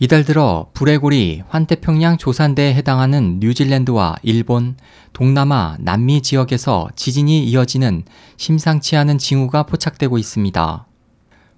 [0.00, 4.76] 이달 들어 불의 고리 환태평양 조산대에 해당하는 뉴질랜드와 일본,
[5.12, 8.04] 동남아, 남미 지역에서 지진이 이어지는
[8.36, 10.86] 심상치 않은 징후가 포착되고 있습니다.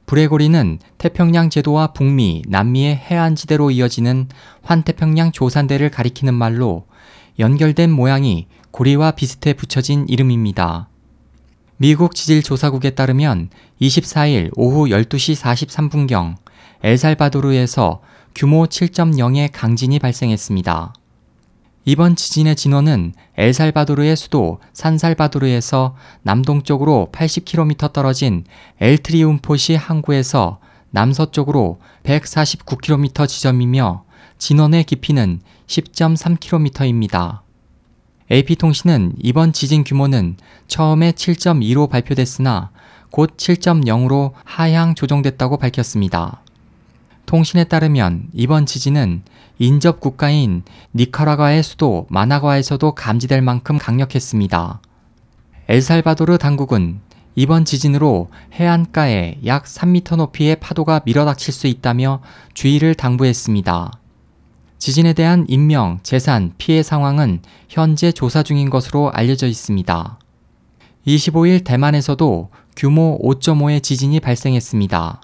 [0.07, 4.29] 불의 고리는 태평양 제도와 북미, 남미의 해안지대로 이어지는
[4.63, 6.87] 환태평양 조산대를 가리키는 말로
[7.39, 10.89] 연결된 모양이 고리와 비슷해 붙여진 이름입니다.
[11.77, 13.51] 미국 지질조사국에 따르면
[13.83, 16.37] 24일 오후 12시 43분경
[16.83, 18.01] 엘살바도르에서
[18.41, 20.95] 규모 7.0의 강진이 발생했습니다.
[21.85, 28.45] 이번 지진의 진원은 엘살바도르의 수도 산살바도르에서 남동쪽으로 80km 떨어진
[28.81, 30.59] 엘트리움포시 항구에서
[30.89, 34.05] 남서쪽으로 149km 지점이며
[34.39, 37.41] 진원의 깊이는 10.3km입니다.
[38.33, 42.71] AP통신은 이번 지진 규모는 처음에 7.2로 발표됐으나
[43.11, 46.41] 곧 7.0으로 하향 조정됐다고 밝혔습니다.
[47.31, 49.23] 통신에 따르면 이번 지진은
[49.61, 50.65] 인접 국가인
[50.97, 54.83] 니카라과의 수도 마나과에서도 감지될 만큼 강력했습니다.
[55.69, 56.99] 엘살바도르 당국은
[57.37, 62.21] 이번 지진으로 해안가에 약 3m 높이의 파도가 밀어닥칠 수 있다며
[62.55, 63.93] 주의를 당부했습니다.
[64.79, 70.19] 지진에 대한 인명, 재산, 피해 상황은 현재 조사 중인 것으로 알려져 있습니다.
[71.07, 75.21] 25일 대만에서도 규모 5.5의 지진이 발생했습니다.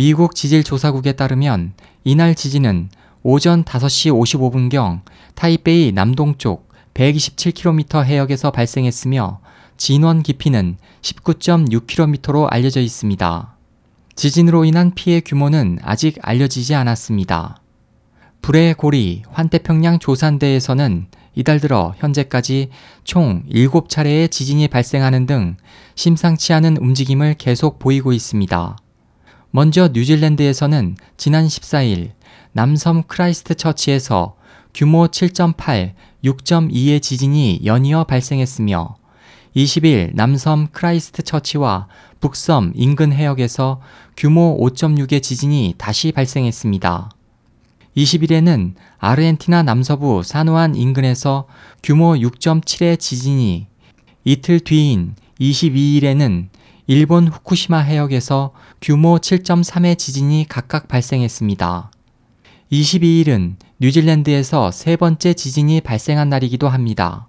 [0.00, 2.88] 미국 지질조사국에 따르면 이날 지진은
[3.22, 5.02] 오전 5시 55분경
[5.34, 9.40] 타이베이 남동쪽 127km 해역에서 발생했으며
[9.76, 13.56] 진원 깊이는 19.6km로 알려져 있습니다.
[14.14, 17.60] 지진으로 인한 피해 규모는 아직 알려지지 않았습니다.
[18.40, 22.70] 불의 고리 환태평양 조산대에서는 이달 들어 현재까지
[23.04, 25.58] 총 7차례의 지진이 발생하는 등
[25.94, 28.78] 심상치 않은 움직임을 계속 보이고 있습니다.
[29.52, 32.12] 먼저 뉴질랜드에서는 지난 14일
[32.52, 34.36] 남섬 크라이스트 처치에서
[34.72, 35.92] 규모 7.8,
[36.24, 38.96] 6.2의 지진이 연이어 발생했으며
[39.56, 41.88] 20일 남섬 크라이스트 처치와
[42.20, 43.80] 북섬 인근 해역에서
[44.16, 47.10] 규모 5.6의 지진이 다시 발생했습니다.
[47.96, 51.48] 20일에는 아르헨티나 남서부 사누안 인근에서
[51.82, 53.66] 규모 6.7의 지진이
[54.22, 56.48] 이틀 뒤인 22일에는
[56.92, 58.50] 일본 후쿠시마 해역에서
[58.82, 61.92] 규모 7.3의 지진이 각각 발생했습니다.
[62.72, 67.28] 22일은 뉴질랜드에서 세 번째 지진이 발생한 날이기도 합니다.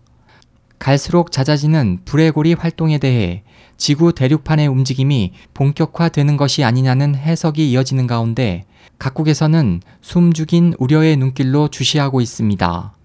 [0.79, 3.43] 갈수록 잦아지는 불의 고리 활동에 대해
[3.77, 8.65] 지구 대륙판의 움직임이 본격화되는 것이 아니냐는 해석이 이어지는 가운데
[8.97, 12.95] 각국에서는 숨죽인 우려의 눈길로 주시하고 있습니다.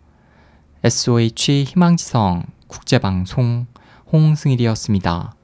[0.85, 3.67] SOH 희망지성 국제방송
[4.11, 5.36] 홍승일이었습니다.